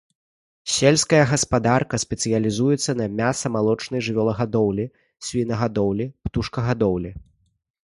Сельская 0.75 1.19
гаспадарка 1.31 1.95
спецыялізуецца 2.05 2.91
на 3.03 3.07
мяса-малочнай 3.21 4.01
жывёлагадоўлі, 4.09 4.85
свінагадоўлі, 5.29 6.05
птушкагадоўлі. 6.27 7.17